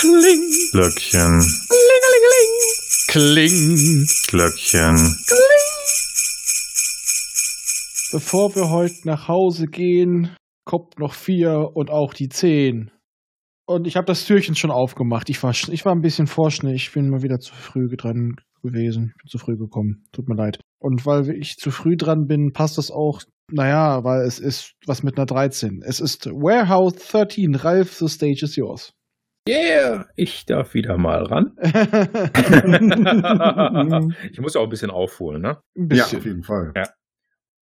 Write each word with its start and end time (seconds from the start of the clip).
Kling. 0.00 0.50
Glöckchen. 0.72 1.44
Kling. 3.08 4.06
Glöckchen. 4.28 4.96
Bevor 8.10 8.56
wir 8.56 8.70
heute 8.70 8.94
nach 9.04 9.28
Hause 9.28 9.66
gehen, 9.66 10.34
kommt 10.64 10.98
noch 10.98 11.12
vier 11.12 11.68
und 11.74 11.90
auch 11.90 12.14
die 12.14 12.30
zehn. 12.30 12.90
Und 13.66 13.86
ich 13.86 13.96
habe 13.96 14.06
das 14.06 14.24
Türchen 14.24 14.54
schon 14.54 14.70
aufgemacht. 14.70 15.28
Ich 15.28 15.42
war, 15.42 15.50
ich 15.50 15.84
war 15.84 15.92
ein 15.92 16.00
bisschen 16.00 16.26
vorschnell. 16.26 16.74
Ich 16.74 16.92
bin 16.92 17.10
mal 17.10 17.22
wieder 17.22 17.38
zu 17.38 17.54
früh 17.54 17.94
dran 17.94 18.36
gewesen. 18.62 19.12
Ich 19.16 19.22
bin 19.22 19.28
zu 19.28 19.36
früh 19.36 19.58
gekommen. 19.58 20.04
Tut 20.12 20.28
mir 20.30 20.36
leid. 20.36 20.60
Und 20.78 21.04
weil 21.04 21.28
ich 21.28 21.56
zu 21.56 21.70
früh 21.70 21.98
dran 21.98 22.24
bin, 22.26 22.52
passt 22.54 22.78
das 22.78 22.90
auch. 22.90 23.20
Naja, 23.52 24.02
weil 24.02 24.22
es 24.22 24.38
ist 24.38 24.76
was 24.86 25.02
mit 25.02 25.18
einer 25.18 25.26
13. 25.26 25.82
Es 25.84 26.00
ist 26.00 26.24
Warehouse 26.24 26.94
13. 26.94 27.54
Ralph, 27.56 27.98
the 27.98 28.08
stage 28.08 28.40
is 28.42 28.56
yours. 28.56 28.94
Yeah, 29.48 30.06
ich 30.16 30.44
darf 30.46 30.74
wieder 30.74 30.96
mal 30.98 31.24
ran. 31.24 31.56
ich 34.30 34.40
muss 34.40 34.54
ja 34.54 34.60
auch 34.60 34.64
ein 34.64 34.70
bisschen 34.70 34.90
aufholen, 34.90 35.42
ne? 35.42 35.60
Ein 35.76 35.82
Ja, 35.82 35.86
bisschen. 36.04 36.18
auf 36.18 36.24
jeden 36.24 36.42
Fall. 36.42 36.72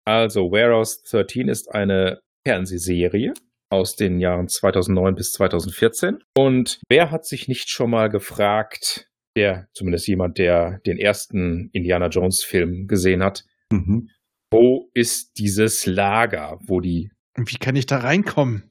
Also, 0.04 0.50
Warehouse 0.50 1.02
13 1.02 1.48
ist 1.48 1.70
eine 1.72 2.20
Fernsehserie 2.46 3.34
aus 3.70 3.96
den 3.96 4.18
Jahren 4.20 4.48
2009 4.48 5.14
bis 5.14 5.32
2014. 5.32 6.18
Und 6.36 6.80
wer 6.88 7.10
hat 7.10 7.26
sich 7.26 7.48
nicht 7.48 7.68
schon 7.68 7.90
mal 7.90 8.08
gefragt, 8.08 9.10
der, 9.36 9.68
zumindest 9.74 10.08
jemand, 10.08 10.38
der 10.38 10.78
den 10.86 10.98
ersten 10.98 11.68
Indiana 11.72 12.08
Jones 12.08 12.42
Film 12.42 12.86
gesehen 12.86 13.22
hat, 13.22 13.44
Mhm. 13.70 14.08
wo 14.50 14.88
ist 14.94 15.32
dieses 15.38 15.84
Lager, 15.84 16.58
wo 16.62 16.80
die, 16.80 17.10
Wie 17.36 17.58
kann 17.58 17.76
ich 17.76 17.84
da 17.86 17.98
reinkommen? 17.98 18.64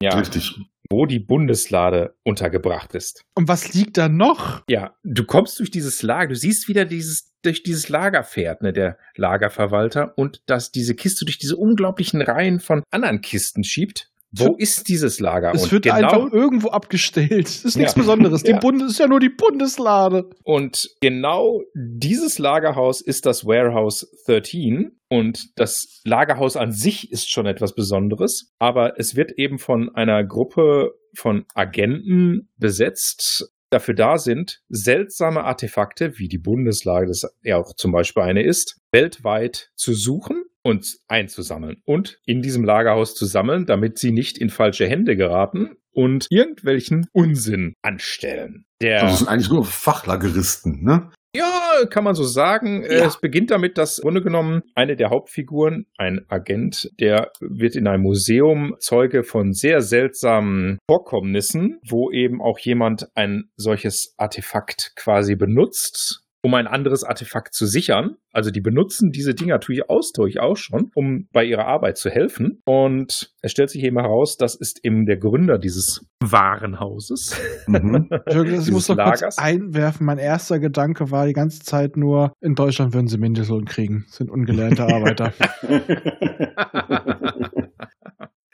ja, 0.00 0.16
Richtig. 0.16 0.56
Wo 0.90 1.06
die 1.06 1.18
Bundeslade 1.18 2.14
untergebracht 2.24 2.94
ist? 2.94 3.22
Und 3.34 3.48
was 3.48 3.74
liegt 3.74 3.96
da 3.96 4.08
noch? 4.08 4.62
Ja, 4.68 4.96
du 5.04 5.24
kommst 5.24 5.58
durch 5.58 5.70
dieses 5.70 6.02
Lager, 6.02 6.28
du 6.28 6.36
siehst 6.36 6.68
wieder 6.68 6.84
dieses, 6.84 7.32
durch 7.42 7.62
dieses 7.62 7.88
Lager 7.88 8.24
fährt, 8.24 8.62
ne, 8.62 8.72
der 8.72 8.98
Lagerverwalter, 9.16 10.16
und 10.16 10.42
dass 10.46 10.72
diese 10.72 10.94
Kiste 10.94 11.24
durch 11.24 11.38
diese 11.38 11.56
unglaublichen 11.56 12.22
Reihen 12.22 12.60
von 12.60 12.82
anderen 12.90 13.20
Kisten 13.20 13.64
schiebt. 13.64 14.10
Wo 14.38 14.54
ist 14.56 14.88
dieses 14.88 15.20
Lager? 15.20 15.52
Es 15.54 15.64
und 15.64 15.72
wird 15.72 15.84
genau, 15.84 15.96
einfach 15.96 16.32
irgendwo 16.32 16.68
abgestellt. 16.68 17.44
Das 17.46 17.64
ist 17.64 17.76
nichts 17.76 17.94
Ja. 17.94 18.00
Besonderes. 18.02 18.42
Die 18.42 18.50
Ja. 18.52 18.58
Bundes 18.58 18.92
ist 18.92 18.98
ja 18.98 19.06
nur 19.06 19.20
die 19.20 19.28
Bundeslade. 19.30 20.28
und 20.44 20.88
genau 21.00 21.62
dieses 21.74 22.38
Lagerhaus 22.38 23.00
ist 23.00 23.26
das 23.26 23.44
Warehouse 23.46 24.06
13. 24.26 24.92
Und 25.08 25.50
das 25.56 26.00
Lagerhaus 26.04 26.56
an 26.56 26.72
sich 26.72 27.12
ist 27.12 27.30
schon 27.30 27.46
etwas 27.46 27.74
Besonderes, 27.74 28.52
aber 28.58 28.98
es 28.98 29.14
wird 29.14 29.32
eben 29.38 29.58
von 29.58 29.94
einer 29.94 30.24
Gruppe 30.24 30.92
von 31.14 31.44
Agenten 31.54 32.48
besetzt, 32.56 33.52
dafür 33.70 33.94
da 33.94 34.18
sind, 34.18 34.60
seltsame 34.68 35.44
Artefakte, 35.44 36.18
wie 36.18 36.28
die 36.28 36.38
Bundeslage, 36.38 37.06
das 37.06 37.22
ja 37.42 37.56
auch 37.56 37.74
zum 37.76 37.92
Beispiel 37.92 38.22
eine 38.24 38.42
ist, 38.44 38.80
weltweit 38.92 39.70
zu 39.76 39.92
suchen 39.94 40.44
und 40.66 40.98
einzusammeln 41.06 41.80
und 41.84 42.18
in 42.26 42.42
diesem 42.42 42.64
Lagerhaus 42.64 43.14
zu 43.14 43.24
sammeln, 43.24 43.66
damit 43.66 43.98
sie 43.98 44.10
nicht 44.10 44.36
in 44.36 44.50
falsche 44.50 44.88
Hände 44.88 45.16
geraten 45.16 45.76
und 45.92 46.26
irgendwelchen 46.28 47.06
Unsinn 47.12 47.74
anstellen. 47.82 48.66
Der 48.82 49.02
Also 49.02 49.12
es 49.12 49.18
sind 49.20 49.28
eigentlich 49.28 49.48
nur 49.48 49.64
Fachlageristen, 49.64 50.82
ne? 50.82 51.10
ja, 51.36 51.84
kann 51.88 52.04
man 52.04 52.14
so 52.14 52.24
sagen. 52.24 52.82
Ja. 52.82 53.06
Es 53.06 53.20
beginnt 53.20 53.50
damit, 53.50 53.78
dass 53.78 53.98
im 53.98 54.02
Grunde 54.02 54.22
genommen 54.22 54.62
eine 54.74 54.96
der 54.96 55.10
Hauptfiguren, 55.10 55.86
ein 55.98 56.24
Agent, 56.28 56.90
der 56.98 57.30
wird 57.40 57.76
in 57.76 57.86
einem 57.86 58.02
Museum 58.02 58.74
Zeuge 58.80 59.22
von 59.22 59.52
sehr 59.52 59.82
seltsamen 59.82 60.78
Vorkommnissen, 60.90 61.78
wo 61.86 62.10
eben 62.10 62.40
auch 62.40 62.58
jemand 62.58 63.06
ein 63.14 63.50
solches 63.56 64.14
Artefakt 64.16 64.92
quasi 64.96 65.36
benutzt, 65.36 66.25
um 66.46 66.54
ein 66.54 66.68
anderes 66.68 67.02
Artefakt 67.02 67.54
zu 67.54 67.66
sichern. 67.66 68.18
Also 68.32 68.52
die 68.52 68.60
benutzen 68.60 69.10
diese 69.10 69.34
Dinger 69.34 69.58
durchaus 69.58 70.12
durchaus 70.12 70.60
schon, 70.60 70.92
um 70.94 71.26
bei 71.32 71.44
ihrer 71.44 71.66
Arbeit 71.66 71.96
zu 71.96 72.08
helfen. 72.08 72.60
Und 72.64 73.34
es 73.42 73.50
stellt 73.50 73.68
sich 73.68 73.82
eben 73.82 73.98
heraus, 73.98 74.36
das 74.36 74.54
ist 74.54 74.78
eben 74.84 75.06
der 75.06 75.16
Gründer 75.16 75.58
dieses 75.58 76.06
Warenhauses. 76.22 77.36
Mhm. 77.66 78.08
Entschuldigung, 78.26 78.60
Ich 78.60 78.70
muss 78.70 78.86
Dieses 78.86 78.88
noch 78.90 79.04
kurz 79.06 79.20
Lagers. 79.22 79.38
einwerfen. 79.38 80.06
Mein 80.06 80.18
erster 80.18 80.60
Gedanke 80.60 81.10
war 81.10 81.26
die 81.26 81.32
ganze 81.32 81.64
Zeit 81.64 81.96
nur, 81.96 82.32
in 82.40 82.54
Deutschland 82.54 82.94
würden 82.94 83.08
sie 83.08 83.18
Mindestlohn 83.18 83.64
kriegen. 83.64 84.04
Das 84.06 84.18
sind 84.18 84.30
ungelernte 84.30 84.84
Arbeiter. 84.86 85.32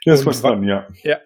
ja, 0.05 0.13
ist 0.15 0.25
was 0.25 0.41
dran, 0.41 0.63
ja. 0.63 0.87
Ja, 1.03 1.17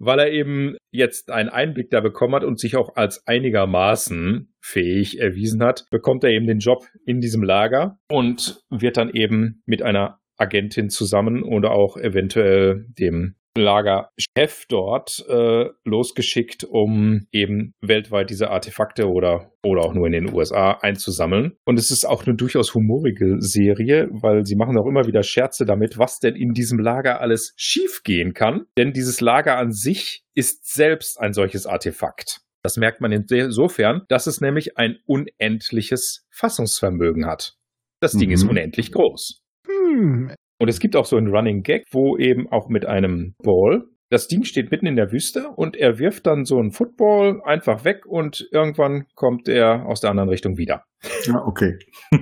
weil 0.00 0.18
er 0.18 0.32
eben 0.32 0.76
jetzt 0.90 1.30
einen 1.30 1.50
Einblick 1.50 1.90
da 1.90 2.00
bekommen 2.00 2.34
hat 2.34 2.44
und 2.44 2.58
sich 2.58 2.76
auch 2.76 2.96
als 2.96 3.26
einigermaßen 3.26 4.52
fähig 4.60 5.20
erwiesen 5.20 5.62
hat, 5.62 5.84
bekommt 5.90 6.24
er 6.24 6.30
eben 6.30 6.46
den 6.46 6.58
Job 6.58 6.86
in 7.06 7.20
diesem 7.20 7.42
Lager 7.42 7.98
und 8.08 8.62
wird 8.70 8.96
dann 8.96 9.10
eben 9.10 9.62
mit 9.66 9.82
einer 9.82 10.18
Agentin 10.36 10.88
zusammen 10.88 11.42
oder 11.42 11.72
auch 11.72 11.96
eventuell 11.98 12.86
dem 12.98 13.36
Lagerchef 13.56 14.66
dort 14.68 15.24
äh, 15.28 15.66
losgeschickt, 15.84 16.64
um 16.64 17.26
eben 17.32 17.74
weltweit 17.80 18.30
diese 18.30 18.50
Artefakte 18.50 19.08
oder, 19.08 19.52
oder 19.62 19.82
auch 19.82 19.94
nur 19.94 20.06
in 20.06 20.12
den 20.12 20.32
USA 20.34 20.72
einzusammeln. 20.80 21.56
Und 21.64 21.78
es 21.78 21.90
ist 21.90 22.04
auch 22.04 22.26
eine 22.26 22.36
durchaus 22.36 22.74
humorige 22.74 23.36
Serie, 23.40 24.08
weil 24.12 24.44
sie 24.46 24.56
machen 24.56 24.78
auch 24.78 24.86
immer 24.86 25.06
wieder 25.06 25.22
Scherze 25.22 25.64
damit, 25.64 25.98
was 25.98 26.18
denn 26.20 26.36
in 26.36 26.52
diesem 26.52 26.78
Lager 26.78 27.20
alles 27.20 27.52
schiefgehen 27.56 28.34
kann. 28.34 28.66
Denn 28.78 28.92
dieses 28.92 29.20
Lager 29.20 29.56
an 29.56 29.72
sich 29.72 30.22
ist 30.34 30.72
selbst 30.72 31.20
ein 31.20 31.32
solches 31.32 31.66
Artefakt. 31.66 32.40
Das 32.62 32.76
merkt 32.76 33.00
man 33.00 33.10
insofern, 33.10 34.02
dass 34.08 34.26
es 34.26 34.40
nämlich 34.40 34.76
ein 34.76 34.98
unendliches 35.06 36.26
Fassungsvermögen 36.30 37.26
hat. 37.26 37.54
Das 38.00 38.12
Ding 38.12 38.28
Mhm. 38.28 38.34
ist 38.34 38.44
unendlich 38.44 38.92
groß. 38.92 39.42
Hm, 39.66 40.32
Und 40.60 40.68
es 40.68 40.78
gibt 40.78 40.94
auch 40.94 41.06
so 41.06 41.16
einen 41.16 41.34
Running 41.34 41.62
Gag, 41.62 41.86
wo 41.90 42.18
eben 42.18 42.52
auch 42.52 42.68
mit 42.68 42.84
einem 42.84 43.34
Ball, 43.42 43.84
das 44.10 44.28
Ding 44.28 44.44
steht 44.44 44.70
mitten 44.70 44.86
in 44.86 44.96
der 44.96 45.10
Wüste 45.10 45.48
und 45.48 45.74
er 45.74 45.98
wirft 45.98 46.26
dann 46.26 46.44
so 46.44 46.58
einen 46.58 46.70
Football 46.70 47.40
einfach 47.44 47.84
weg 47.84 48.04
und 48.06 48.46
irgendwann 48.52 49.06
kommt 49.14 49.48
er 49.48 49.86
aus 49.86 50.02
der 50.02 50.10
anderen 50.10 50.28
Richtung 50.28 50.58
wieder. 50.58 50.84
Ja, 51.24 51.42
okay. 51.46 51.78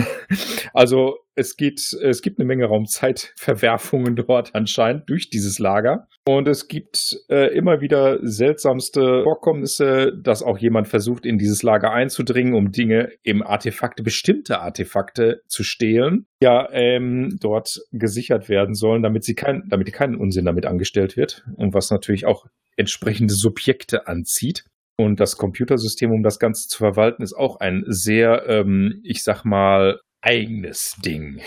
Also 0.74 1.16
es 1.34 1.56
geht, 1.56 1.80
es 2.02 2.20
gibt 2.20 2.38
eine 2.38 2.46
Menge 2.46 2.66
Raumzeitverwerfungen 2.66 4.14
dort 4.28 4.54
anscheinend 4.54 5.08
durch 5.08 5.30
dieses 5.30 5.58
Lager. 5.58 6.06
Und 6.28 6.46
es 6.46 6.68
gibt 6.68 7.16
äh, 7.30 7.56
immer 7.56 7.80
wieder 7.80 8.18
seltsamste 8.20 9.22
Vorkommnisse, 9.22 10.12
dass 10.22 10.42
auch 10.42 10.58
jemand 10.58 10.86
versucht, 10.86 11.24
in 11.24 11.38
dieses 11.38 11.62
Lager 11.62 11.90
einzudringen, 11.90 12.52
um 12.52 12.70
Dinge, 12.70 13.12
eben 13.24 13.42
Artefakte, 13.42 14.02
bestimmte 14.02 14.60
Artefakte 14.60 15.40
zu 15.46 15.64
stehlen, 15.64 16.26
ja, 16.42 16.68
ähm, 16.70 17.38
dort 17.40 17.80
gesichert 17.92 18.50
werden 18.50 18.74
sollen, 18.74 19.02
damit 19.02 19.24
sie 19.24 19.34
kein, 19.34 19.62
damit 19.70 19.90
kein 19.94 20.16
Unsinn 20.16 20.44
damit 20.44 20.66
angestellt 20.66 21.16
wird. 21.16 21.46
Und 21.56 21.72
was 21.72 21.90
natürlich 21.90 22.26
auch 22.26 22.44
entsprechende 22.76 23.32
Subjekte 23.32 24.06
anzieht. 24.06 24.66
Und 24.98 25.20
das 25.20 25.38
Computersystem, 25.38 26.10
um 26.10 26.22
das 26.22 26.38
Ganze 26.38 26.68
zu 26.68 26.76
verwalten, 26.76 27.22
ist 27.22 27.32
auch 27.32 27.58
ein 27.60 27.84
sehr, 27.86 28.46
ähm, 28.48 29.00
ich 29.02 29.22
sag 29.22 29.46
mal, 29.46 29.98
eigenes 30.20 30.94
Ding, 31.02 31.40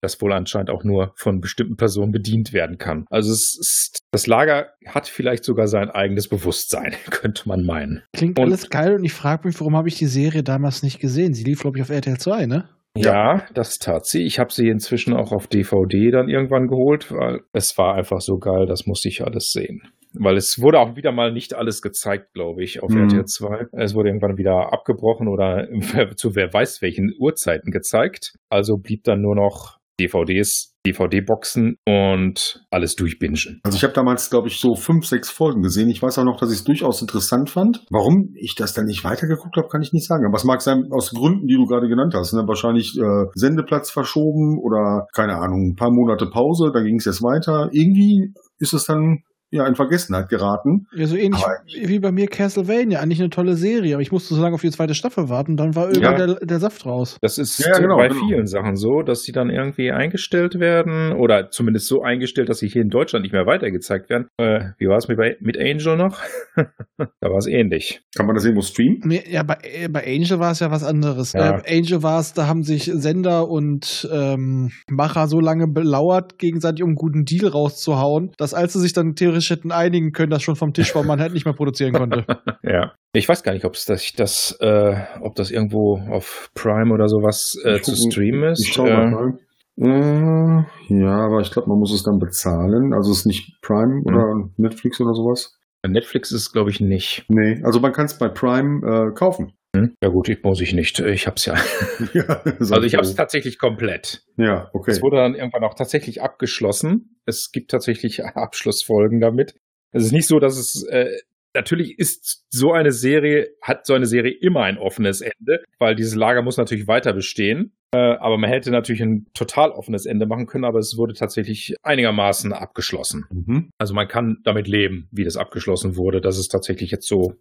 das 0.00 0.20
wohl 0.20 0.32
anscheinend 0.32 0.70
auch 0.70 0.84
nur 0.84 1.12
von 1.16 1.40
bestimmten 1.40 1.76
Personen 1.76 2.12
bedient 2.12 2.52
werden 2.52 2.78
kann. 2.78 3.04
Also 3.10 3.32
es 3.32 3.56
ist, 3.60 3.98
das 4.12 4.26
Lager 4.26 4.68
hat 4.86 5.08
vielleicht 5.08 5.44
sogar 5.44 5.66
sein 5.68 5.90
eigenes 5.90 6.28
Bewusstsein, 6.28 6.94
könnte 7.10 7.48
man 7.48 7.64
meinen. 7.64 8.02
klingt 8.16 8.38
Und- 8.38 8.44
alles 8.46 8.70
geil 8.70 8.94
und 8.94 9.04
ich 9.04 9.12
frage 9.12 9.46
mich, 9.48 9.58
warum 9.60 9.76
habe 9.76 9.88
ich 9.88 9.96
die 9.98 10.06
Serie 10.06 10.42
damals 10.42 10.82
nicht 10.82 11.00
gesehen? 11.00 11.34
Sie 11.34 11.44
lief, 11.44 11.60
glaube 11.60 11.78
ich, 11.78 11.82
auf 11.82 11.90
RTL 11.90 12.18
2, 12.18 12.46
ne? 12.46 12.68
Ja, 12.96 13.44
das 13.54 13.78
tat 13.78 14.06
sie. 14.06 14.22
Ich 14.24 14.38
habe 14.40 14.52
sie 14.52 14.68
inzwischen 14.68 15.14
auch 15.14 15.30
auf 15.30 15.46
DVD 15.46 16.10
dann 16.10 16.28
irgendwann 16.28 16.66
geholt, 16.66 17.12
weil 17.12 17.42
es 17.52 17.76
war 17.78 17.94
einfach 17.94 18.20
so 18.20 18.38
geil, 18.38 18.66
das 18.66 18.86
musste 18.86 19.08
ich 19.08 19.22
alles 19.24 19.52
sehen. 19.52 19.82
Weil 20.14 20.36
es 20.36 20.60
wurde 20.60 20.80
auch 20.80 20.96
wieder 20.96 21.12
mal 21.12 21.30
nicht 21.32 21.54
alles 21.54 21.82
gezeigt, 21.82 22.32
glaube 22.32 22.64
ich, 22.64 22.82
auf 22.82 22.90
Mhm. 22.90 23.02
RTL 23.04 23.24
2. 23.26 23.66
Es 23.72 23.94
wurde 23.94 24.08
irgendwann 24.08 24.38
wieder 24.38 24.72
abgebrochen 24.72 25.28
oder 25.28 25.68
zu 26.16 26.34
wer 26.34 26.52
weiß 26.52 26.80
welchen 26.82 27.12
Uhrzeiten 27.18 27.70
gezeigt. 27.70 28.34
Also 28.48 28.78
blieb 28.78 29.04
dann 29.04 29.20
nur 29.20 29.36
noch 29.36 29.77
DVDs, 29.98 30.74
DVD-Boxen 30.86 31.76
und 31.86 32.64
alles 32.70 32.94
durchbingen. 32.94 33.60
Also 33.62 33.76
ich 33.76 33.82
habe 33.82 33.92
damals, 33.92 34.30
glaube 34.30 34.48
ich, 34.48 34.60
so 34.60 34.74
fünf, 34.74 35.06
sechs 35.06 35.30
Folgen 35.30 35.62
gesehen. 35.62 35.90
Ich 35.90 36.02
weiß 36.02 36.18
auch 36.18 36.24
noch, 36.24 36.38
dass 36.38 36.50
ich 36.50 36.58
es 36.58 36.64
durchaus 36.64 37.02
interessant 37.02 37.50
fand. 37.50 37.84
Warum 37.90 38.32
ich 38.34 38.54
das 38.54 38.74
dann 38.74 38.86
nicht 38.86 39.04
weitergeguckt 39.04 39.56
habe, 39.56 39.68
kann 39.68 39.82
ich 39.82 39.92
nicht 39.92 40.06
sagen. 40.06 40.24
Aber 40.26 40.36
es 40.36 40.44
mag 40.44 40.62
sein, 40.62 40.84
aus 40.90 41.10
Gründen, 41.10 41.46
die 41.46 41.56
du 41.56 41.66
gerade 41.66 41.88
genannt 41.88 42.14
hast. 42.14 42.32
Ne? 42.32 42.44
Wahrscheinlich 42.46 42.96
äh, 42.96 43.26
Sendeplatz 43.34 43.90
verschoben 43.90 44.58
oder, 44.62 45.06
keine 45.14 45.36
Ahnung, 45.36 45.72
ein 45.72 45.76
paar 45.76 45.90
Monate 45.90 46.26
Pause, 46.26 46.70
dann 46.72 46.84
ging 46.84 46.96
es 46.96 47.04
jetzt 47.04 47.22
weiter. 47.22 47.68
Irgendwie 47.72 48.32
ist 48.58 48.72
es 48.72 48.86
dann 48.86 49.18
ja, 49.50 49.66
in 49.66 49.74
Vergessenheit 49.74 50.28
geraten. 50.28 50.86
Ja, 50.94 51.06
so 51.06 51.16
ähnlich 51.16 51.42
Aber- 51.42 51.56
wie 51.88 51.98
bei 51.98 52.12
mir 52.12 52.26
Castlevania. 52.28 53.00
Eigentlich 53.00 53.20
eine 53.20 53.30
tolle 53.30 53.54
Serie, 53.56 53.94
aber 53.94 54.02
ich 54.02 54.12
musste 54.12 54.34
so 54.34 54.42
lange 54.42 54.54
auf 54.54 54.60
die 54.60 54.70
zweite 54.70 54.94
Staffel 54.94 55.28
warten, 55.28 55.56
dann 55.56 55.74
war 55.74 55.88
irgendwann 55.88 56.18
Ja. 56.20 56.26
der, 56.26 56.46
der 56.46 56.58
Saft 56.60 56.84
raus. 56.86 57.16
Das 57.22 57.38
ist 57.38 57.58
Ja, 57.58 57.78
genau, 57.78 57.96
bei 57.96 58.08
genau. 58.08 58.26
vielen 58.26 58.46
Sachen 58.46 58.76
so, 58.76 59.02
dass 59.02 59.22
sie 59.22 59.32
dann 59.32 59.50
irgendwie 59.50 59.90
eingestellt 59.90 60.60
werden 60.60 61.12
oder 61.12 61.50
zumindest 61.50 61.86
so 61.88 62.02
eingestellt, 62.02 62.48
dass 62.48 62.58
sie 62.58 62.68
hier 62.68 62.82
in 62.82 62.90
Deutschland 62.90 63.22
nicht 63.22 63.32
mehr 63.32 63.46
weitergezeigt 63.46 64.10
werden. 64.10 64.28
Äh, 64.36 64.70
wie 64.78 64.86
war 64.86 64.96
es 64.98 65.08
mit, 65.08 65.18
mit 65.40 65.58
Angel 65.58 65.96
noch? 65.96 66.18
da 66.96 67.30
war 67.30 67.38
es 67.38 67.46
ähnlich. 67.46 68.02
Kann 68.16 68.26
man 68.26 68.34
das 68.34 68.44
irgendwo 68.44 68.62
streamen? 68.62 69.00
Nee, 69.04 69.24
ja, 69.30 69.42
bei, 69.42 69.56
äh, 69.62 69.88
bei 69.88 70.04
Angel 70.06 70.38
war 70.38 70.52
es 70.52 70.60
ja 70.60 70.70
was 70.70 70.84
anderes. 70.84 71.32
Ja. 71.32 71.60
Äh, 71.60 71.78
Angel 71.78 72.02
war 72.02 72.20
es, 72.20 72.32
da 72.34 72.46
haben 72.46 72.62
sich 72.64 72.84
Sender 72.92 73.48
und 73.48 74.08
ähm, 74.12 74.70
Macher 74.90 75.26
so 75.28 75.40
lange 75.40 75.66
belauert, 75.68 76.38
gegenseitig 76.38 76.82
um 76.82 76.90
einen 76.90 76.96
guten 76.96 77.24
Deal 77.24 77.46
rauszuhauen, 77.48 78.32
dass 78.36 78.54
als 78.54 78.72
sie 78.74 78.80
sich 78.80 78.92
dann 78.92 79.14
theoretisch 79.14 79.37
hätten 79.50 79.72
einigen 79.72 80.12
können, 80.12 80.30
das 80.30 80.42
schon 80.42 80.56
vom 80.56 80.72
Tisch 80.72 80.94
war, 80.94 81.02
man 81.04 81.20
halt 81.20 81.32
nicht 81.32 81.44
mehr 81.44 81.54
produzieren 81.54 81.92
konnte. 81.92 82.24
Ja. 82.62 82.92
Ich 83.14 83.28
weiß 83.28 83.42
gar 83.42 83.52
nicht, 83.52 83.64
ob 83.64 83.74
es 83.74 83.86
das, 83.86 84.12
das 84.14 84.56
äh, 84.60 84.94
ob 85.22 85.34
das 85.36 85.50
irgendwo 85.50 85.98
auf 86.10 86.50
Prime 86.54 86.92
oder 86.92 87.08
sowas 87.08 87.56
äh, 87.64 87.80
zu 87.80 87.96
streamen 87.96 88.50
ist. 88.50 88.66
Ich 88.66 88.74
schau 88.74 88.84
Äh, 88.86 89.10
mal. 89.10 89.38
Äh, 89.80 90.64
ja, 90.94 91.16
aber 91.26 91.40
ich 91.40 91.50
glaube, 91.50 91.68
man 91.68 91.78
muss 91.78 91.92
es 91.94 92.02
dann 92.02 92.18
bezahlen. 92.18 92.92
Also 92.92 93.12
es 93.12 93.18
ist 93.20 93.26
nicht 93.26 93.60
Prime 93.62 94.02
oder 94.04 94.50
Netflix 94.56 95.00
oder 95.00 95.14
sowas. 95.14 95.56
Netflix 95.86 96.32
ist, 96.32 96.52
glaube 96.52 96.70
ich, 96.70 96.80
nicht. 96.80 97.24
Nee, 97.28 97.62
also 97.64 97.80
man 97.80 97.92
kann 97.92 98.06
es 98.06 98.18
bei 98.18 98.28
Prime 98.28 98.84
äh, 98.86 99.14
kaufen. 99.14 99.52
Hm? 99.76 99.94
Ja 100.02 100.08
gut, 100.08 100.28
ich 100.28 100.42
muss 100.42 100.60
ich 100.60 100.72
nicht. 100.72 100.98
Ich 101.00 101.26
hab's 101.26 101.44
ja. 101.44 101.54
ja, 102.14 102.42
Also 102.58 102.82
ich 102.82 102.94
habe 102.94 103.04
es 103.04 103.14
tatsächlich 103.14 103.58
komplett. 103.58 104.24
Ja, 104.36 104.70
okay. 104.72 104.90
Es 104.90 105.02
wurde 105.02 105.16
dann 105.16 105.34
irgendwann 105.34 105.64
auch 105.64 105.74
tatsächlich 105.74 106.22
abgeschlossen. 106.22 107.20
Es 107.26 107.52
gibt 107.52 107.70
tatsächlich 107.70 108.24
Abschlussfolgen 108.24 109.20
damit. 109.20 109.54
Es 109.92 110.04
ist 110.04 110.12
nicht 110.12 110.26
so, 110.26 110.38
dass 110.38 110.56
es 110.56 110.84
äh, 110.84 111.10
natürlich 111.54 111.98
ist 111.98 112.46
so 112.50 112.72
eine 112.72 112.92
Serie 112.92 113.50
hat 113.62 113.86
so 113.86 113.94
eine 113.94 114.06
Serie 114.06 114.32
immer 114.32 114.62
ein 114.62 114.78
offenes 114.78 115.20
Ende, 115.20 115.62
weil 115.78 115.94
dieses 115.94 116.14
Lager 116.14 116.42
muss 116.42 116.56
natürlich 116.56 116.86
weiter 116.86 117.12
bestehen. 117.12 117.72
Äh, 117.90 117.98
aber 117.98 118.36
man 118.36 118.50
hätte 118.50 118.70
natürlich 118.70 119.02
ein 119.02 119.26
total 119.32 119.70
offenes 119.70 120.04
Ende 120.04 120.26
machen 120.26 120.46
können, 120.46 120.64
aber 120.64 120.78
es 120.78 120.98
wurde 120.98 121.14
tatsächlich 121.14 121.74
einigermaßen 121.82 122.52
abgeschlossen. 122.52 123.24
Mhm. 123.30 123.70
Also 123.78 123.94
man 123.94 124.08
kann 124.08 124.38
damit 124.44 124.68
leben, 124.68 125.08
wie 125.10 125.24
das 125.24 125.38
abgeschlossen 125.38 125.96
wurde. 125.96 126.20
Das 126.20 126.38
ist 126.38 126.48
tatsächlich 126.48 126.90
jetzt 126.90 127.06
so. 127.06 127.34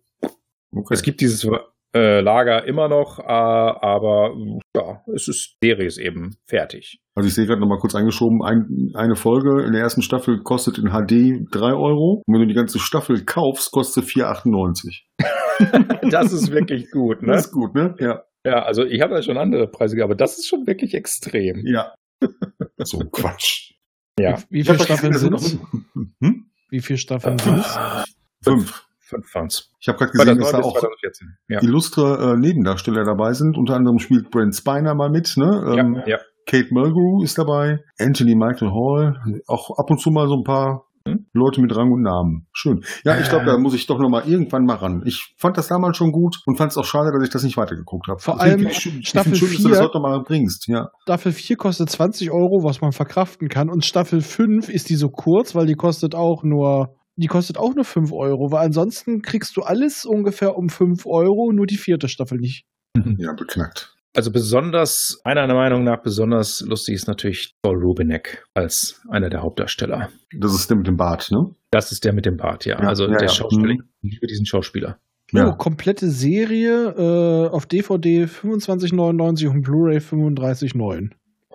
okay. 0.72 0.94
Es 0.94 1.04
gibt 1.04 1.20
dieses 1.20 1.46
äh, 1.96 2.20
Lager 2.22 2.66
immer 2.66 2.88
noch, 2.90 3.20
äh, 3.20 3.24
aber 3.24 4.36
ja, 4.76 5.02
es 5.14 5.28
ist 5.28 5.56
die 5.64 5.68
Serie 5.70 5.88
ist 5.88 5.98
eben 5.98 6.36
fertig. 6.48 7.00
Also 7.16 7.28
ich 7.28 7.34
sehe 7.36 7.46
gerade 7.48 7.60
noch 7.62 7.68
mal 7.68 7.80
kurz 7.80 7.96
eingeschoben, 7.96 8.44
ein, 8.44 8.92
eine 8.94 9.16
Folge 9.16 9.64
in 9.66 9.72
der 9.74 9.82
ersten 9.82 10.02
Staffel 10.02 10.44
kostet 10.44 10.78
in 10.78 10.90
HD 10.90 11.46
3 11.52 11.74
Euro. 11.74 12.22
Und 12.26 12.34
wenn 12.34 12.42
du 12.42 12.48
die 12.48 12.54
ganze 12.54 12.78
Staffel 12.80 13.26
kaufst, 13.26 13.72
kostet 13.72 14.06
4,98. 14.06 15.04
Das 16.12 16.32
ist 16.32 16.52
wirklich 16.52 16.92
gut, 16.92 17.22
ne? 17.24 17.34
Das 17.34 17.48
ist 17.48 17.52
gut, 17.52 17.74
ne? 17.74 17.96
Ja. 18.00 18.24
Ja, 18.46 18.64
also 18.64 18.86
ich 18.86 19.02
habe 19.02 19.16
ja 19.16 19.22
schon 19.24 19.38
andere 19.38 19.68
Preise 19.68 19.96
gehabt, 19.96 20.12
aber 20.12 20.16
das 20.18 20.38
ist 20.38 20.48
schon 20.48 20.68
wirklich 20.68 20.94
extrem. 20.94 21.66
Ja. 21.66 21.94
so 22.78 23.00
ein 23.00 23.10
Quatsch. 23.12 23.74
Ja, 24.20 24.38
Wie 24.50 24.62
hab 24.64 24.76
viele 24.76 24.80
Staffeln 24.80 25.12
gesehen, 25.12 25.38
sind 25.38 25.60
dass- 25.62 25.94
Hm? 26.22 26.50
Wie 26.70 26.80
viele 26.80 26.98
Staffeln 26.98 27.38
sind 27.40 27.64
Fünf. 28.44 28.87
Fünf 29.08 29.34
waren's. 29.34 29.72
Ich 29.80 29.88
habe 29.88 29.98
gerade 29.98 30.12
gesehen, 30.12 30.38
dass 30.40 30.50
2009 30.50 30.62
da 30.62 30.68
auch 30.68 30.80
2014. 30.80 31.28
Ja. 31.50 31.62
illustre 31.64 32.34
äh, 32.34 32.38
Nebendarsteller 32.38 33.04
dabei 33.04 33.34
sind. 33.34 33.58
Unter 33.58 33.76
anderem 33.76 34.00
spielt 34.00 34.30
Brent 34.32 34.56
Spiner 34.56 34.96
mal 34.96 35.10
mit, 35.10 35.36
ne? 35.38 35.76
Ähm, 35.78 35.96
ja, 36.06 36.08
ja. 36.08 36.18
Kate 36.46 36.68
Mulgrew 36.72 37.24
ist 37.24 37.38
dabei, 37.38 37.80
Anthony 38.00 38.36
Michael 38.36 38.72
Hall, 38.72 39.18
auch 39.48 39.78
ab 39.78 39.90
und 39.90 40.00
zu 40.00 40.12
mal 40.12 40.28
so 40.28 40.36
ein 40.36 40.44
paar 40.44 40.84
Hm? 41.08 41.26
Leute 41.34 41.62
mit 41.62 41.74
Rang 41.76 41.92
und 41.92 42.02
Namen. 42.02 42.48
Schön. 42.52 42.82
Ja, 43.06 43.18
ich 43.18 43.30
glaube, 43.30 43.46
da 43.46 43.58
muss 43.58 43.74
ich 43.74 43.88
doch 43.88 43.98
noch 43.98 44.10
mal 44.10 44.28
irgendwann 44.28 44.66
mal 44.66 44.76
ran. 44.76 45.04
Ich 45.06 45.34
fand 45.38 45.58
das 45.58 45.68
damals 45.70 45.96
schon 45.96 46.12
gut 46.12 46.38
und 46.46 46.58
fand 46.58 46.72
es 46.72 46.78
auch 46.78 46.84
schade, 46.84 47.12
dass 47.14 47.24
ich 47.24 47.30
das 47.30 47.44
nicht 47.44 47.56
weitergeguckt 47.56 48.08
habe. 48.10 48.20
Vor 48.20 48.42
allem 48.42 48.68
ich 48.68 48.86
ich 48.86 49.08
Staffel 49.08 49.34
finde 49.34 49.38
schön, 49.38 49.48
dass 49.54 49.64
du 49.64 49.70
das 49.70 49.78
vier- 49.78 49.86
heute 49.86 49.98
noch 49.98 50.02
mal 50.04 50.22
bringst. 50.24 50.68
Ja. 50.68 50.90
Staffel 51.04 51.32
4 51.32 51.56
kostet 51.56 51.90
20 51.90 52.30
Euro, 52.32 52.64
was 52.64 52.82
man 52.82 52.92
verkraften 52.92 53.48
kann. 53.48 53.70
Und 53.70 53.86
Staffel 53.86 54.20
5 54.22 54.68
ist 54.68 54.90
die 54.90 54.96
so 54.96 55.08
kurz, 55.10 55.56
weil 55.56 55.66
die 55.66 55.76
kostet 55.76 56.14
auch 56.14 56.44
nur, 56.44 56.97
die 57.18 57.28
kostet 57.28 57.58
auch 57.58 57.76
nur 57.76 57.84
5 57.84 58.12
Euro, 58.14 58.52
weil 58.52 58.66
ansonsten 58.66 59.22
kriegst 59.22 59.58
du 59.58 59.64
alles 59.64 60.06
ungefähr 60.06 60.56
um 60.56 60.70
5 60.70 61.06
Euro, 61.06 61.52
nur 61.52 61.66
die 61.66 61.78
vierte 61.78 62.08
Staffel 62.08 62.38
nicht. 62.38 62.66
ja, 63.18 63.34
beknackt. 63.34 63.94
Also 64.16 64.32
besonders, 64.32 65.22
meiner 65.26 65.54
Meinung 65.54 65.84
nach 65.84 66.02
besonders 66.02 66.62
lustig 66.62 66.96
ist 66.96 67.08
natürlich 67.08 67.56
Paul 67.62 67.78
Rubinek 67.78 68.44
als 68.56 69.02
einer 69.10 69.30
der 69.30 69.42
Hauptdarsteller. 69.42 70.10
Das 70.36 70.56
ist 70.56 70.70
der 70.70 70.78
mit 70.78 70.88
dem 70.88 70.98
Bart, 70.98 71.30
ne? 71.30 71.54
Das 71.70 71.92
ist 71.92 72.04
der 72.04 72.14
mit 72.14 72.26
dem 72.26 72.38
Bart, 72.38 72.66
ja. 72.66 72.82
Ja, 72.82 72.88
also 72.88 73.04
ja, 73.04 73.18
der 73.18 73.28
ja. 73.28 73.34
Schauspieler. 73.34 73.76
Mhm. 73.76 73.84
Ich 74.02 74.14
liebe 74.14 74.28
diesen 74.28 74.46
Schauspieler. 74.46 74.98
Ja. 75.34 75.50
Oh, 75.50 75.56
komplette 75.56 76.10
Serie 76.10 76.96
äh, 76.98 77.50
auf 77.50 77.66
DVD 77.66 78.24
25,99 78.26 79.50
und 79.50 79.62
Blu-ray 79.62 79.98
35,9. 79.98 81.12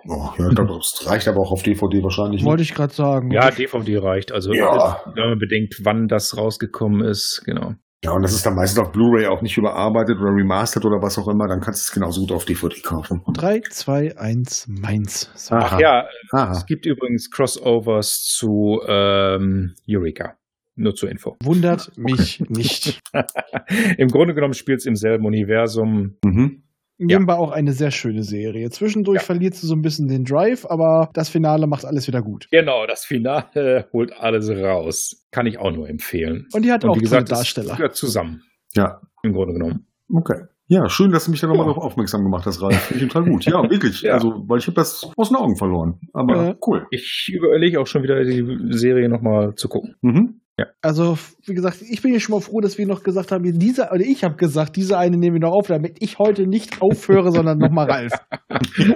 Oh, 0.07 0.29
ja, 0.37 0.49
das 0.49 1.03
reicht 1.05 1.27
aber 1.27 1.39
auch 1.39 1.51
auf 1.51 1.63
DVD 1.63 2.03
wahrscheinlich. 2.03 2.41
ne? 2.41 2.47
Wollte 2.47 2.63
ich 2.63 2.73
gerade 2.73 2.93
sagen. 2.93 3.31
Ja, 3.31 3.49
DVD 3.51 3.97
reicht. 3.99 4.31
Also 4.31 4.51
Ja. 4.53 5.01
wenn 5.15 5.29
man 5.29 5.39
bedenkt, 5.39 5.81
wann 5.83 6.07
das 6.07 6.37
rausgekommen 6.37 7.01
ist, 7.05 7.41
genau. 7.45 7.73
Ja, 8.03 8.11
und 8.11 8.21
das 8.21 8.33
ist 8.33 8.45
dann 8.45 8.55
meistens 8.55 8.79
auf 8.79 8.91
Blu-ray 8.91 9.27
auch 9.27 9.41
nicht 9.41 9.57
überarbeitet 9.57 10.17
oder 10.19 10.31
remastered 10.35 10.83
oder 10.83 11.01
was 11.01 11.17
auch 11.17 11.29
immer. 11.29 11.47
Dann 11.47 11.61
kannst 11.61 11.79
du 11.79 11.83
es 11.87 11.91
genauso 11.93 12.19
gut 12.19 12.33
auf 12.33 12.43
DVD 12.43 12.81
kaufen. 12.81 13.21
3, 13.33 13.61
2, 13.69 14.17
1, 14.17 14.67
meins. 14.67 15.31
So. 15.35 15.55
Ach 15.55 15.79
ja, 15.79 16.05
Aha. 16.33 16.51
es 16.51 16.65
gibt 16.65 16.85
übrigens 16.85 17.31
Crossovers 17.31 18.23
zu 18.25 18.81
ähm, 18.85 19.73
Eureka. 19.89 20.35
Nur 20.75 20.95
zur 20.95 21.11
Info. 21.11 21.37
Wundert 21.43 21.91
mich 21.97 22.41
nicht. 22.49 22.99
Im 23.97 24.07
Grunde 24.09 24.33
genommen 24.33 24.53
spielt 24.55 24.79
es 24.79 24.85
im 24.85 24.95
selben 24.95 25.25
Universum. 25.25 26.17
Mhm. 26.25 26.62
Nebenbei 27.05 27.33
auch 27.35 27.51
eine 27.51 27.73
sehr 27.73 27.91
schöne 27.91 28.23
Serie. 28.23 28.69
Zwischendurch 28.69 29.21
Ja. 29.21 29.25
verliert 29.25 29.55
sie 29.55 29.67
so 29.67 29.75
ein 29.75 29.81
bisschen 29.81 30.07
den 30.07 30.23
Drive, 30.25 30.65
aber 30.69 31.09
das 31.13 31.29
Finale 31.29 31.67
macht 31.67 31.85
alles 31.85 32.07
wieder 32.07 32.21
gut. 32.21 32.47
Genau, 32.51 32.85
das 32.87 33.05
Finale 33.05 33.87
holt 33.93 34.13
alles 34.19 34.49
raus. 34.49 35.25
Kann 35.31 35.45
ich 35.45 35.57
auch 35.59 35.71
nur 35.71 35.89
empfehlen. 35.89 36.47
Und 36.53 36.63
die 36.65 36.71
hat 36.71 36.85
auch 36.85 36.95
wie 36.95 36.99
gesagt, 37.01 37.31
Darsteller. 37.31 37.91
zusammen. 37.91 38.41
Ja, 38.75 39.01
Im 39.23 39.33
Grunde 39.33 39.53
genommen. 39.53 39.87
okay. 40.13 40.41
Ja, 40.67 40.89
schön, 40.89 41.11
dass 41.11 41.25
du 41.25 41.31
mich 41.31 41.41
da 41.41 41.47
nochmal 41.47 41.65
Ja. 41.67 41.73
darauf 41.73 41.83
aufmerksam 41.83 42.23
gemacht 42.23 42.45
hast, 42.45 42.61
Ralf. 42.61 42.75
Finde 42.83 43.03
ich 43.05 43.11
total 43.11 43.29
gut. 43.29 43.45
Ja, 43.45 43.61
wirklich. 43.69 44.01
Ja. 44.01 44.13
Also, 44.13 44.43
weil 44.47 44.59
ich 44.59 44.65
habe 44.67 44.75
das 44.75 45.07
aus 45.17 45.27
den 45.27 45.35
Augen 45.37 45.57
verloren. 45.57 45.99
Aber 46.13 46.35
Ja. 46.47 46.55
cool. 46.65 46.87
Ich 46.89 47.29
überlege 47.33 47.79
auch 47.81 47.85
schon 47.85 48.01
wieder 48.01 48.23
die 48.23 48.45
Serie 48.69 49.09
nochmal 49.09 49.53
zu 49.55 49.67
gucken. 49.67 49.95
Mhm. 50.01 50.39
Also, 50.81 51.17
wie 51.47 51.53
gesagt, 51.55 51.81
ich 51.81 52.01
bin 52.03 52.13
ja 52.13 52.19
schon 52.19 52.35
mal 52.35 52.41
froh, 52.41 52.61
dass 52.61 52.77
wir 52.77 52.85
noch 52.85 53.01
gesagt 53.03 53.31
haben, 53.31 53.43
diese, 53.57 53.89
oder 53.89 54.01
ich 54.01 54.23
habe 54.23 54.35
gesagt, 54.35 54.75
diese 54.75 54.97
eine 54.99 55.17
nehmen 55.17 55.35
wir 55.41 55.47
noch 55.47 55.53
auf, 55.53 55.67
damit 55.67 55.97
ich 55.99 56.19
heute 56.19 56.45
nicht 56.45 56.81
aufhöre, 56.81 57.31
sondern 57.31 57.57
nochmal 57.57 57.89
Ralf. 57.89 58.13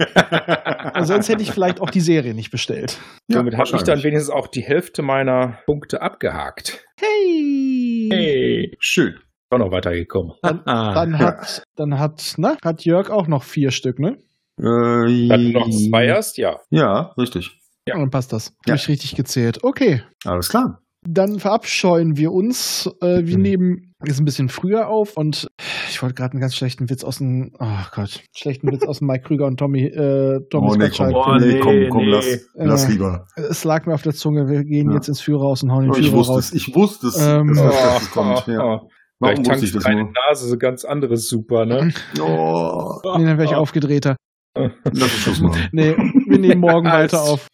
Also 0.94 1.14
sonst 1.14 1.30
hätte 1.30 1.44
ich 1.44 1.52
vielleicht 1.52 1.80
auch 1.80 1.90
die 1.92 2.00
Serie 2.00 2.34
nicht 2.34 2.50
bestellt. 2.52 3.00
Ja, 3.28 3.38
Somit 3.40 3.56
habe 3.58 3.70
ich 3.76 3.84
dann 3.84 4.02
wenigstens 4.04 4.30
auch 4.34 4.48
die 4.48 4.62
Hälfte 4.64 5.02
meiner 5.04 5.60
Punkte 5.66 6.02
abgehakt. 6.02 6.84
Hey! 7.00 8.10
Hey, 8.12 8.78
Schön. 8.80 9.16
auch 9.52 9.60
noch 9.60 9.72
weitergekommen. 9.72 10.34
Dann, 10.42 10.62
Ah. 10.66 10.94
dann 10.94 11.20
hat, 11.20 11.64
dann 11.76 12.00
hat, 12.00 12.34
na, 12.38 12.58
hat 12.64 12.84
Jörg 12.86 13.10
auch 13.12 13.28
noch 13.28 13.44
vier 13.44 13.72
Stück, 13.72 14.00
ne? 14.00 14.18
Äh, 14.60 15.28
Dann 15.28 15.52
noch 15.52 15.70
zwei 15.70 16.06
erst, 16.06 16.38
ja. 16.40 16.58
Ja, 16.72 17.14
richtig. 17.18 17.60
Ja. 17.88 17.98
Dann 18.00 18.10
passt 18.10 18.34
das. 18.34 18.50
Ja. 18.66 18.72
Habe 18.72 18.78
ich 18.78 18.88
richtig 18.90 19.16
gezählt. 19.16 19.64
Okay. 19.64 20.02
Alles 20.26 20.50
klar. 20.50 20.82
Dann 21.10 21.40
verabscheuen 21.40 22.18
wir 22.18 22.34
uns. 22.34 22.90
Äh, 23.02 23.22
wir 23.26 23.38
Mhm. 23.38 23.42
nehmen 23.44 23.94
jetzt 24.06 24.20
ein 24.20 24.26
bisschen 24.26 24.50
früher 24.50 24.90
auf 24.90 25.16
und 25.16 25.48
ich 25.90 26.02
wollte 26.02 26.16
gerade 26.16 26.34
einen 26.34 26.42
ganz 26.42 26.54
schlechten 26.54 26.90
Witz 26.90 27.04
aus 27.06 27.20
dem, 27.20 27.52
oh 27.60 27.66
Gott, 27.96 28.24
schlechten 28.36 28.70
Witz 28.72 28.84
aus 28.86 29.00
dem 29.00 29.08
Mike 29.08 29.24
Krüger 29.26 29.46
und 29.46 29.58
Tommy, 29.58 29.86
äh, 29.86 30.42
Tommy 30.50 30.68
Oh, 30.70 30.76
nee, 30.76 30.90
komm, 30.90 31.14
Oh, 31.16 31.36
nee, 31.40 31.60
komm, 31.60 31.90
komm, 31.90 32.06
nee. 32.06 32.12
lass, 32.12 32.26
lass 32.56 32.86
Äh, 32.86 32.92
lieber. 32.92 33.26
Es 33.38 33.64
lag 33.64 33.86
mir 33.86 33.94
auf 33.94 34.02
der 34.02 34.14
Zunge. 34.14 34.50
Wir 34.50 34.66
gehen 34.66 34.90
Ja. 34.90 34.96
jetzt 34.96 35.08
ins 35.08 35.22
Führerhaus 35.22 35.64
und 35.64 35.72
hauen 35.72 35.84
den 35.84 35.92
Oh, 35.92 35.96
ich 35.98 36.08
Führer 36.08 36.18
wusste 36.18 36.34
raus. 36.34 36.46
es, 36.50 36.54
ich 36.54 36.76
wusste 36.76 37.08
es, 37.08 37.18
Ähm, 37.26 37.54
dass, 37.56 37.60
Oh, 37.64 37.70
das 38.00 38.12
kommt. 38.12 38.48
Ja. 38.48 38.60
oh, 38.66 38.90
Warum 39.20 39.36
Vielleicht 39.36 39.38
wusste 39.40 39.66
ich 39.66 39.72
tankt 39.72 39.76
das 39.78 39.84
deine 39.86 40.04
nur? 40.04 40.12
Nase 40.28 40.48
so 40.48 40.58
ganz 40.58 40.86
anderes 40.86 41.28
super, 41.30 41.66
ne? 41.66 41.92
Oh, 42.22 43.00
Nee, 43.18 43.24
dann 43.26 43.38
wäre 43.38 43.46
ich 43.46 43.56
aufgedrehter. 43.56 44.16
lass 44.58 44.74
uns 44.94 45.12
Schluss 45.14 45.40
machen. 45.40 45.70
Nee, 45.72 45.96
wir 46.28 46.38
nehmen 46.38 46.60
morgen 46.62 46.86
weiter 46.92 47.22
auf. 47.24 47.48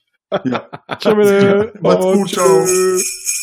Ja. 0.43 0.67
Tschüss. 0.97 1.67
Macht's 1.79 2.05
gut, 2.05 2.29
ciao. 2.29 2.65
Tschüss. 2.65 3.39